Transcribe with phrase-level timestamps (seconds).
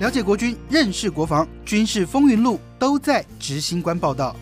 [0.00, 4.34] 了解国军，认识国防，军事风云录都在执行官报道。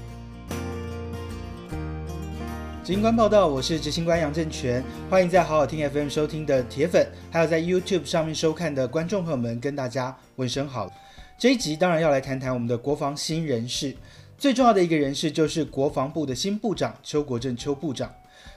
[2.83, 10.91] 执行官报道，我是执行官杨正全，欢迎在好好听 FM 收听的铁粉，还有在 YouTube 上面收看的观众朋友们，跟大家问声好。
[11.39, 13.95] 这一集当然要来谈谈我们的国防新人事，
[14.39, 18.11] 最重要的一个人事就是国防部的新部长邱国正邱部长。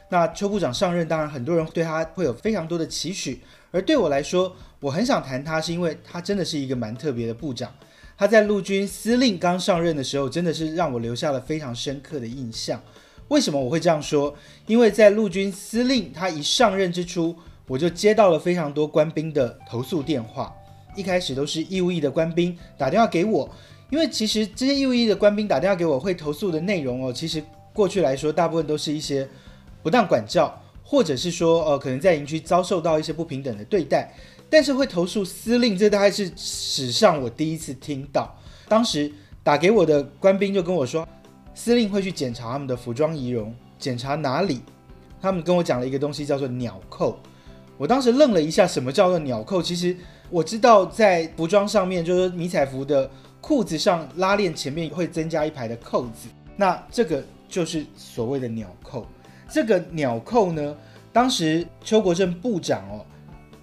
[0.10, 3.42] 那邱部长上任，当然很多人对他会有非常多的期许，
[3.72, 7.74] 而对我来说，我很想谈他，是因为他真的是一个蛮特别的部长。
[8.18, 12.82] 他在陆军司令刚上任的时候，真的是让我留下了非常深刻的印象。
[13.28, 14.34] 为什么我会这样说？
[14.68, 17.36] 因为在陆军司令他一上任之初，
[17.68, 20.56] 我就接到了非常多官兵的投诉电话。
[20.96, 23.50] 一开始都是义务役的官兵打电话给我，
[23.90, 29.28] 因为其实这些义务役的官兵打电话给我会投诉的内容哦，其实过去来说大部分都是一些
[29.86, 30.52] 不当管教，
[30.84, 34.12] 或者是说呃可能在营区遭受到一些不平等的对待，
[34.50, 38.36] 但是会投诉司令，这大概是史上我第一次听到。
[38.68, 39.12] 当时
[39.44, 41.08] 打给我的官兵就跟我说。
[41.54, 44.62] 司令会去检查他们的服装仪容，检查哪里？
[45.22, 47.18] 他们跟我讲了一个东西，叫做鸟扣。
[47.78, 49.62] 我当时愣了一下，什么叫做鸟扣？
[49.62, 49.96] 其实
[50.30, 59.08] 我知道，在服装上面，就是迷彩服的裤子上拉链前面会增加一排的扣子，那这个就是所谓的鸟扣。
[59.50, 60.76] 这个纽扣呢，
[61.12, 63.06] 当时邱国正部长哦，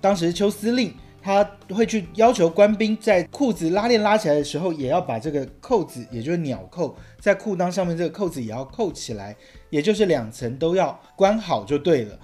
[0.00, 0.94] 当时邱司令。
[1.24, 9.36] 他会去要求官兵在裤子拉链拉起来的时候，也要把这个扣子，也就是鸟扣，在裤裆上面这个扣子也要扣起来，
[9.70, 12.18] 也就是两层都要关好就对了。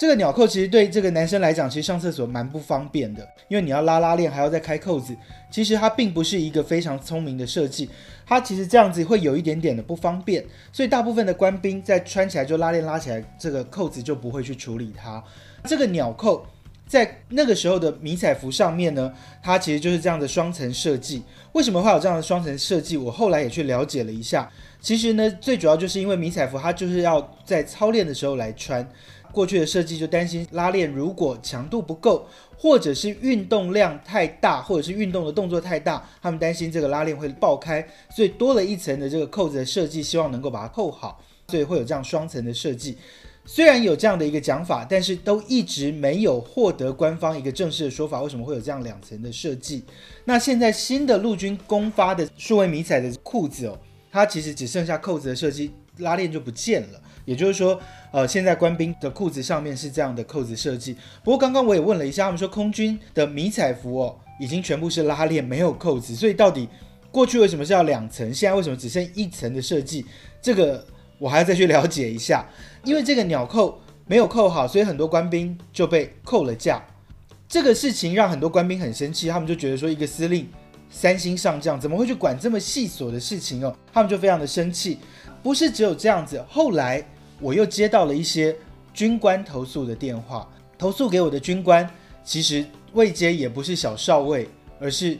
[0.00, 5.14] 这个纽扣其实对这个男生来讲，其实上厕所蛮不方便的，因为你要拉拉链还要再开扣子，
[5.50, 7.90] 其实它并不是一个非常聪明的设计，
[8.24, 15.22] 它其实这样子会有一点点的不方便，所以大部分的官兵在穿起来就拉链拉起来，这个扣子就不会去处理它。
[15.64, 16.46] 这个纽扣。
[16.88, 21.22] 在那个时候的迷彩服上面呢，它其实就是这样的双层设计。
[21.52, 22.96] 为什么会有这样的双层设计？
[22.96, 24.50] 我后来也去了解了一下。
[24.80, 28.84] 其实呢，最主要就是因为迷彩服它就是要在操练的时候来穿。
[29.32, 32.26] 过去的设计就担心拉链如果强度不够，
[32.56, 42.96] 或者是运动量太大，或者是运动的动作太大，他们担心这个拉链会爆开，所以多了一层的这个扣子的设计，希望能够把它扣好，所以会有这样双层的设计。
[43.46, 48.20] 虽然有这样的一个讲法，但是都一直没有获得官方一个正式的说法。
[48.22, 49.82] 为什么会有这样两层的设计？
[50.26, 53.78] 那现在新的陆军公发的数位迷彩的裤子哦，
[54.12, 57.00] 它其实只剩下扣子的设计，拉链就不见了。
[57.24, 57.80] 也就是说，
[58.12, 60.96] 呃，现在官兵的裤子上面是这样的扣子设计。
[61.24, 66.14] 不过刚刚我也问了一下，他们说空军的迷彩服哦，已经全部是拉链，没有扣子。
[66.14, 66.68] 所以到底
[67.10, 68.32] 过去为什么是要两层？
[68.32, 70.04] 现在为什么只剩一层的设计？
[70.42, 70.86] 这个。
[71.20, 72.42] 我还要再去了解一下，
[72.82, 76.82] 因为这个鸟扣没有扣好，所以很多官兵就被扣了价。
[77.46, 80.48] 这个事情让很多官兵很生气，他们就觉得说，一个司令
[80.88, 83.76] 三星上将怎么会去管这么细琐的事情哦？
[83.92, 84.96] 他们就非常的生气。
[85.42, 87.04] 不是只有这样子，后来
[87.40, 88.54] 我又接到了一些
[88.92, 91.88] 军官投诉的电话，投诉给我的军官
[92.22, 94.48] 其实位阶也不是小少尉，
[94.78, 95.18] 而是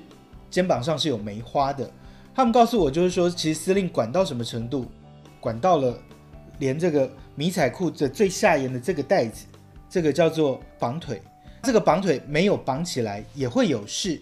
[0.50, 1.91] 肩膀上是有梅花的。
[2.34, 4.86] 他们告诉我，就是说，其实司令管到什么程度？
[5.41, 5.98] 管到了，
[6.59, 9.47] 连这个迷彩裤的最下沿的这个带子，
[9.88, 11.20] 这个叫做绑腿，
[11.62, 14.20] 这个绑腿没有绑起来也会有事。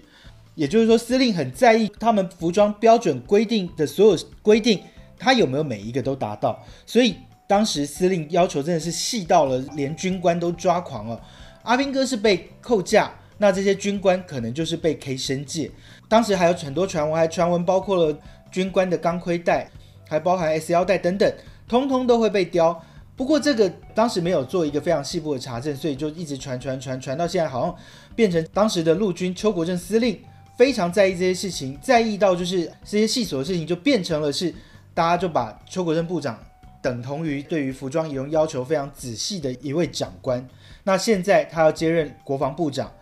[0.54, 4.80] 也就是说，司令很在意他们服装标准规定的所有规定，
[5.18, 6.62] 他有没有每一个都达到。
[6.86, 11.20] 所以当时司令要求真的是细到了，连军官都抓狂了。
[11.62, 15.70] 阿兵哥是被扣价，那这些军官可能就是被 K 升界。
[16.08, 18.18] 当时还有很多传闻，还传闻包括了
[18.50, 19.70] 军官的钢盔带。
[20.10, 21.30] 还包含 S 腰带等等，
[21.68, 22.82] 通通都会被雕。
[23.14, 27.76] 不过这个当时没有做一个非常细部的查证，所以就一直传传传传到现在，好像
[28.16, 30.18] 变成当时的陆军邱国正司令
[30.56, 34.54] 非常在意这些事情，在意到就是这些细琐的事情，就变成了是
[34.98, 36.36] 大家就把邱国正部长
[36.82, 40.44] 等同于对于服装仪容要求非常仔细的一位长官。
[40.82, 42.92] 那现在他要接任国防部长，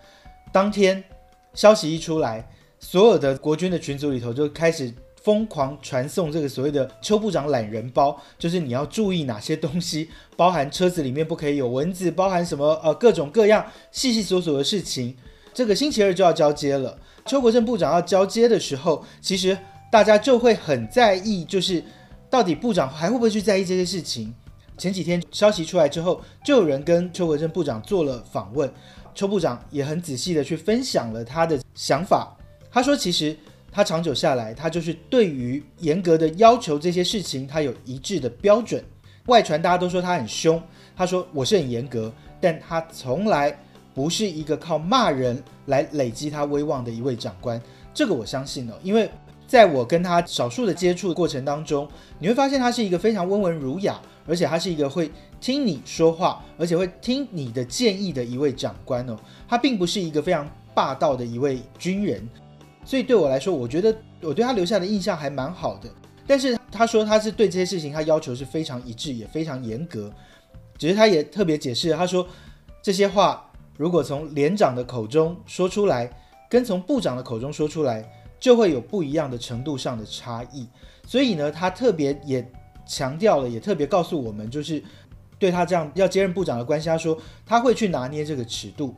[0.53, 1.03] 当天
[1.55, 2.47] 消息一出来，
[2.79, 4.93] 所有的国军的群组里头就开始。
[5.23, 15.17] 疯狂传送这个所谓的邱部长懒人包，就是你要注意哪些东西，包含车子里面不可以有蚊子，包含什么呃各种各样细细琐琐的事情。
[15.53, 19.59] 这个星期二就要交接了，邱国正部长要交接的时候，其实
[19.97, 21.83] 大家就会很在意，就是
[22.29, 24.35] 到底部长还会不会去在意这些事情。
[24.77, 28.71] 前几天消息出来之后，就有人跟邱国正部长做了访问，
[29.15, 32.37] 邱部长也很仔细的去分享了他的想法。
[32.71, 33.35] 他说，其实。
[33.73, 38.83] 他长久下来，他就是对于严格的要求这些事情，他有一致的标准。
[39.27, 40.63] 外传大家都说他很凶，
[40.97, 42.11] 他说我是很严格，
[42.41, 43.55] 但他从来
[43.93, 47.61] 不是一个靠骂人来累积他威望的一位长官。
[47.93, 49.11] 这个我相信哦，因为
[49.47, 51.89] 在我跟他少数的接触过程当中，
[52.19, 55.11] 你会发现他是一个非常温文儒雅，而且他是一个会
[55.41, 59.17] 听你说话，而且会听你的建议的一位长官哦。
[59.49, 62.29] 他并不是一个非常霸道的一位军人，
[62.85, 65.89] 所以对我来说，我觉得我对他留下的印象还蛮好的。
[66.27, 70.13] 但是他说他是对这些事情他要求是非常一致，也非常严格。
[70.77, 72.27] 只是他也特别解释，他说
[72.83, 76.11] 这些话如果从连长的口中说出来，
[76.51, 78.05] 跟从部长的口中说出来，
[78.39, 80.67] 就会有不一样的程度上的差异。
[81.07, 82.47] 所以呢，他特别也
[82.87, 84.83] 强调了，也特别告诉我们，就是
[85.39, 88.95] 对他这样要接任部长的关系，他说他会去拿捏这个尺度。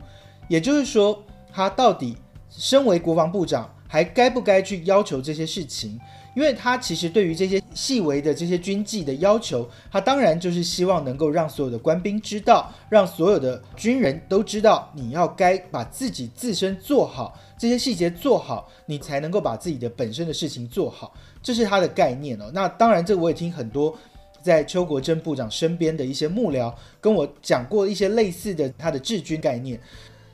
[0.47, 2.17] 也就是说，他到底
[2.49, 5.99] 身为国防部长，还该不该去要求这些事情？
[6.35, 21.11] 因为他其实对于这些细微的这些军纪的要求，他当然就是希望能够让所有的官兵知道，让所有的军人都知道，你要该把自己自身做好，这些细节做好，你才能够把自己的本身的事情做好，
[21.41, 22.51] 这是他的概念哦。
[22.53, 23.97] 那当然，这个我也听很多
[24.41, 26.71] 在邱国正部长身边的一些幕僚
[27.01, 29.81] 跟我讲过一些类似的他的治军概念。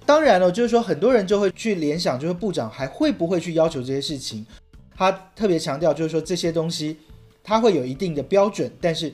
[0.06, 4.46] 当然了，就是说很多人就会去联想，就是部长还会不会去要求这些事情？
[4.96, 6.98] 他特别强调，就是说这些东西
[7.44, 9.12] 他会有一定的标准，但是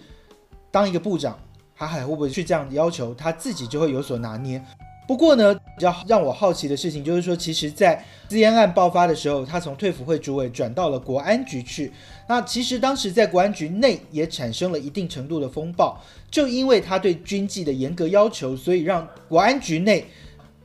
[0.70, 1.40] 当一个部长，
[1.76, 4.62] 他还会不会去这样要求，他自己就会有所拿捏。
[5.08, 11.92] 不过呢，比较让我好奇的事情就是说，其实，在资烟案爆发的时候，他从退辅会主委转到了国安局去。
[12.28, 16.00] 那其实当时在国安局内也产生了一定程度的风暴，
[16.30, 20.06] 就因为他对军纪的严格要求，所以让国安局内。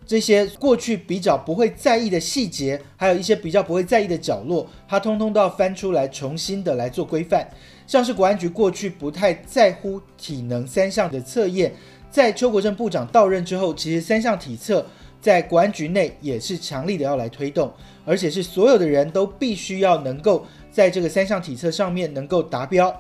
[0.07, 7.47] 这些过去比较不会在意的细节，还有一些比较不会在意的角落，他通通都要翻出来，重新的来做规范。
[7.89, 11.73] 像是国安局过去不太在乎体能三项的测验，
[12.09, 14.87] 在邱国正部长到任之后，其实三项体测
[15.21, 17.73] 在国安局内也是强力的要来推动，
[18.05, 22.95] 而且是所有的人都必须要能够在这个三项体测上面能够达标，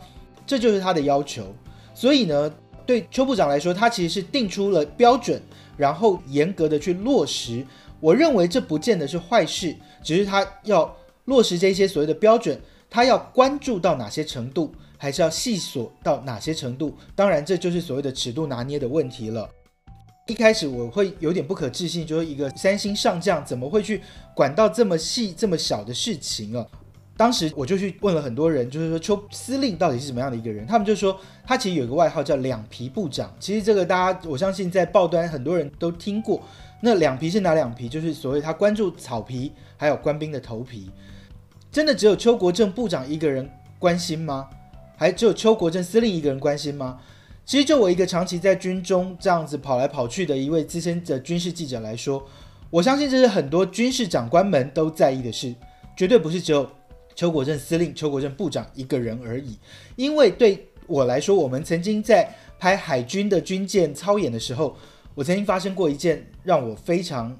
[0.44, 1.47] 这就是他的要求。
[1.94, 2.53] 所以呢，
[2.85, 5.41] 对邱部长来说，他其实是定出了标准。
[5.76, 7.67] 然后严格的去落实，
[8.00, 10.96] 我认为这不见得是坏事，只是他要
[11.26, 16.94] 落实这些所谓的标准，他要关注到哪些程度，还是要细锁到哪些程度？
[17.14, 19.50] 当然，这就是所谓的尺度拿捏的问题了。
[20.26, 24.02] 一开始我会有点不可置信，就是一个三星上将怎么会去
[24.34, 26.67] 管到这么细、这么小的事情啊？
[27.16, 30.66] 当时我就去问了很多人，就是说邱司令到底是什么样的一个人？
[30.66, 33.34] 他们就说他其实有一个外号叫两皮部长。
[33.40, 36.42] 其实这个大家我相信在报端很多人都听过。
[36.82, 37.88] 那两皮是哪两皮？
[37.88, 40.90] 就是所谓他关注草皮，还有官兵的头皮。
[41.72, 43.48] 真的只有邱国正部长一个人
[43.78, 44.50] 关心吗？
[44.98, 46.98] 还只有邱国正司令一个人关心吗？
[47.46, 52.26] 其实就我一个长期在军中这样子跑来跑去的一位资深的军事记者来说，
[52.69, 55.54] 我相信这是很多军事长官们都在意的事，
[55.96, 56.69] 绝对不是只有。
[57.16, 59.58] 邱国正司令、邱国正部长一个人而已，
[59.96, 64.76] 因为对我来说，我们曾经在拍海军的军舰操演的时候，
[65.14, 67.36] 我曾经发生过一件让我非常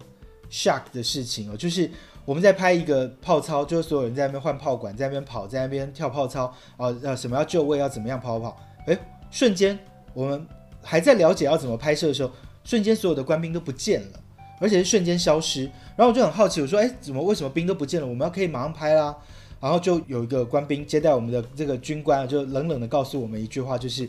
[0.50, 1.90] shock 的事情哦，就是
[2.25, 6.46] 我们在拍一个炮操，就是所有人在那边换炮管，在那边跑，在那边跳炮操
[6.79, 8.99] 啊，呃，什么要就位，要怎么样跑跑，哎，
[9.31, 9.79] 瞬间
[10.14, 10.46] 我们
[10.82, 12.32] 还在了解要怎么拍摄的时候，
[12.64, 14.20] 瞬间所有的官兵都不见了，
[14.58, 15.64] 而且是瞬间消失，
[15.96, 18.06] 然后我就很好奇，我说，哎，怎么为什么兵都不见了？
[18.06, 19.15] 我们要可以马上拍啦。
[19.58, 24.08] 然后就有一个官兵接待我们的这个军官，就冷冷的告诉我们一句话，就是，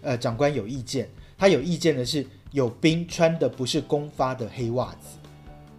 [0.00, 5.18] 呃，长官有意见，他有意见的是有兵穿的不是公发的黑袜子。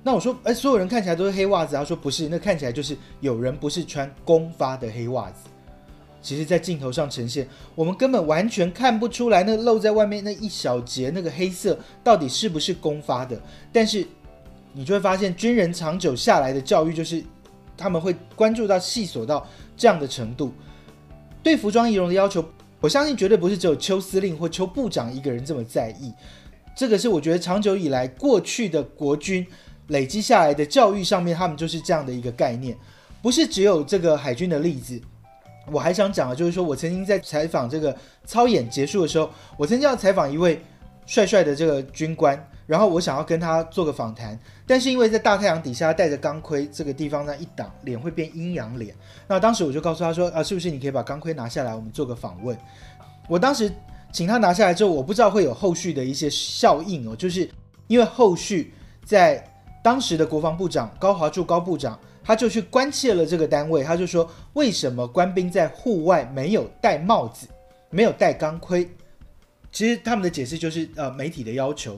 [0.04, 5.50] 那我说，哎，所有人看起来都是黑袜子，他说不是，那看起来就是有人不是穿公发的黑袜子。
[6.22, 13.42] 其实，在镜头上呈现，我们根本完全看不出来，那露在外面那一小节那个黑色到底是不是公发的。
[13.74, 14.06] 但是，
[14.74, 17.24] 你就会发现，军人长久下来的教育就是。
[17.82, 19.46] 他们会关注到细琐到
[19.76, 20.54] 这样的程度，
[21.42, 22.46] 对服装仪容的要求，
[22.80, 26.14] 我相信绝对不是只有邱司令或邱部长一个人这么在意。
[26.76, 29.46] 这个是我觉得长久以来过去的国军
[29.88, 32.78] 累积下来的教育上面，他们就是这样的一个概念，
[33.22, 35.02] 不是只有这个海军的例子。
[35.72, 37.96] 我还想讲的就是说我曾经在采访这个
[38.26, 40.62] 操演结束的时候，我曾经要采访一位
[41.06, 42.48] 帅帅的这个军官。
[42.66, 48.96] 然后我想要跟他做个访谈，但是因为在大太阳底下戴着钢盔，这个地方呢一挡，脸会变阴阳脸。
[49.28, 52.58] 那当时我就告诉他说：“啊，是不是你可以把钢盔拿下来，我们做个访问？”
[53.28, 53.72] 我当时
[54.12, 57.50] 请他拿下来之后，我不知道会有后续的一些效应哦，就是
[57.88, 59.44] 因为后续在
[59.84, 67.48] 当时的国防部长高华柱高部长，他就去关切了这个单位，他就说：“为什么官兵在户外没有戴帽子，
[67.90, 68.90] 没有戴钢盔？”
[69.72, 71.98] 其实他们的解释就是呃媒体的要求。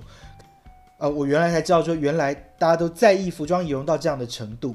[1.03, 4.73] 呃，我原来才知道，说原来大家都在意服装仪容到这样的程度。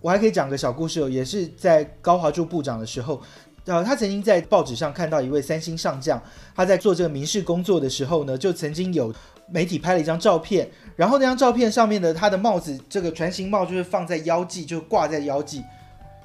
[0.00, 3.22] 我还可以讲个小故事哦，也是在高华柱部长的时候，
[3.66, 6.20] 呃，他曾经在报纸上看到一位三星上将，
[6.56, 9.14] 他在做这个民事工作的时候呢，就曾经有
[9.48, 15.62] 媒体拍了一张照片，然后那张照片上面的他的帽子，这个船型帽就是放在腰际，就挂在腰际，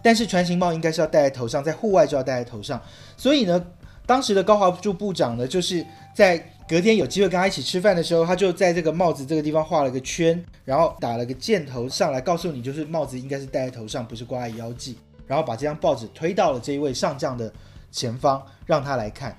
[0.01, 2.81] 但是船型帽应该是要戴在头上，在户外就要戴在头上，
[3.15, 3.63] 所以呢，
[4.07, 6.49] 当时的高华柱部长呢，就是在。
[6.67, 14.97] 隔天有机会跟他一起吃饭的时候，他就在这个帽子这个地方画了个圈，然后打了个箭头上来，告诉你就是帽子应该是戴在头上，不是挂在腰际。
[15.27, 17.51] 然后把这张报纸推到了这一位上将的
[17.91, 19.37] 前方，让他来看。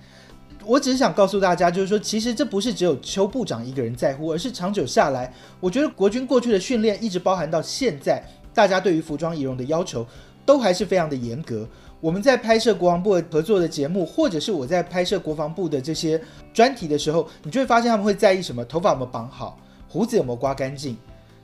[0.64, 8.23] 我只是想告诉大家，就是说，其实这不是只有邱部长一个人在乎，而是长久下来，我觉得国军过去的训练一直包含到现在，
[8.54, 10.07] 大家对于服装仪容的要求
[10.47, 11.69] 都还是非常的严格。
[12.04, 16.20] 我们在拍摄国防部合作的节目，或者是我在拍摄国防部的这些
[16.52, 18.62] 专题的时候，你就会发现他们会在意什么？
[18.66, 19.58] 头发有没有绑好，
[19.88, 20.99] 胡子有没有刮干净？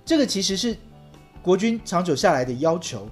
[0.04, 0.76] 这个其实是
[1.40, 3.08] 国军长久下来的要求，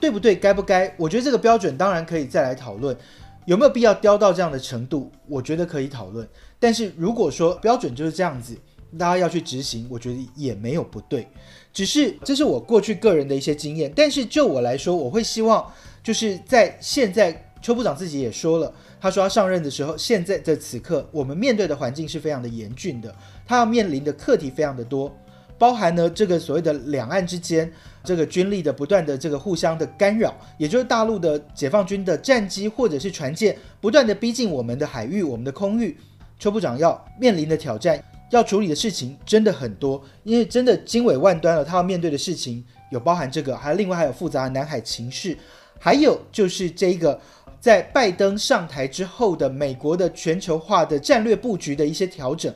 [0.00, 0.34] 对不对？
[0.34, 0.90] 该不该？
[0.96, 2.96] 我觉得这个标准当然可以再来讨论，
[3.44, 5.12] 有没有必要雕到这样的程度？
[5.26, 6.26] 我觉得可以讨论。
[6.58, 8.56] 但是如果说标准就是这样子，
[8.98, 11.28] 大家要去执行，我觉得也没有不对。
[11.70, 15.70] 只是这是我过去个人的一些经验，但是就我来说，我会希望。
[16.08, 23.14] 就是在现在，邱部长自己也说了，他说他上任的时候，现在的此刻，我们面对的环境是非常的严峻的，
[23.46, 25.14] 他要面临的课题非常的多，
[25.58, 27.70] 包含呢这个所谓的两岸之间
[28.02, 35.94] 这个军力的不断的这个互相的干扰，也就是大陆的解放军的战机或者是船舰不断的逼近我们的海域、我们的空域，
[36.38, 45.36] 邱部长要面临的挑战、要处理的事情真的很多，因为真的经纬万端了，他要面对的事情有包含这个，还有另外还有复杂的南海情势。
[45.78, 47.20] 还有就是这个，
[47.60, 52.52] 在拜登上台之后的美国的全球化的战略布局的一些调整，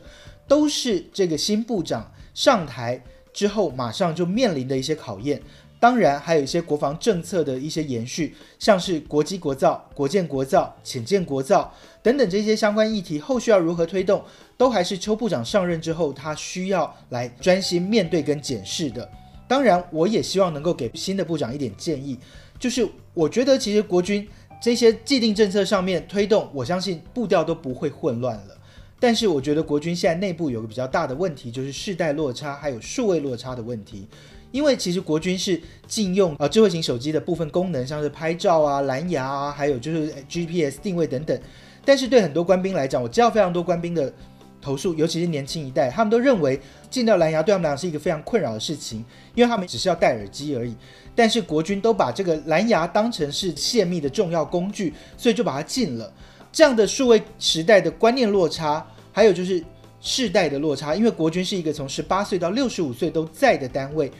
[0.46, 3.02] 都是这个新部长上台
[3.32, 5.40] 之后马上就面临的一些考验。
[5.78, 14.22] 当然，还有一些国防政策的一些延续，像是国机国造、国建国造、浅建国造等等这些相关议题，后续要如何推动，
[14.56, 19.08] 都还是邱部长上任之后他需要来专心面对跟检视的。
[19.48, 22.16] 当然，我也希望能够给新的部长一点建议。
[22.62, 24.24] 就是我觉得，其实国军
[24.62, 28.56] 这些既定政策上面推动，我相信步调都不会混乱了。
[29.00, 34.06] 但是我觉得国军现在内部有个比较大的问题，就是世代落差还有数位落差的问题。
[34.52, 41.36] 因为其实国军是禁用呃智慧型手机的部分功能，像是拍照啊、蓝牙啊，还有就是 GPS 定位等等。
[41.84, 44.14] 但是对很多官兵来讲，我知道非常多官兵的
[44.60, 49.04] 投诉，尤其是年轻一代，他们都认为禁掉蓝牙对他们来讲是一个非常困扰的事情，
[49.34, 50.76] 因为他们只是要戴耳机而已。
[51.14, 56.12] 但是国军都把这个蓝牙当成是泄密的重要工具，所以就把它禁了。
[56.50, 59.62] 这样的数位时代的观念落差，还有就是
[60.00, 64.10] 世代的落差，因为国军是一个从十八岁到六十五岁都在的单位，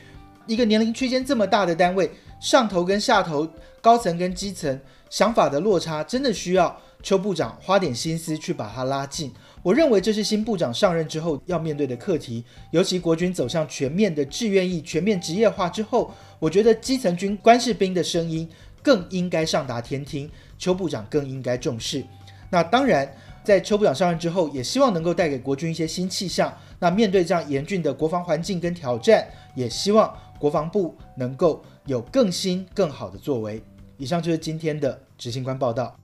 [0.47, 3.47] 一个年龄区间这么大的单位，上头跟下头、
[3.81, 4.81] 高层跟基层
[5.11, 9.33] 想法的落差，真的需要邱部长花点心思去把它拉近。
[9.63, 18.49] 我认为这是新部长上任之后要面对的课题，尤其国军走向全面的志愿役、全面职业化之后，我觉得基层军官士兵的声音
[18.83, 20.29] 更应该上达天听，
[20.59, 22.05] 邱部长更应该重视。
[22.51, 23.09] 那当然，
[23.45, 26.53] 在邱部长上任之后，也希望能够带给国军一些新气象。
[26.81, 33.63] 那面对这样严峻的国防环境跟挑战，也希望国防部能够有更新更好的作为。
[33.97, 35.97] 以上就是今天的执行官报道。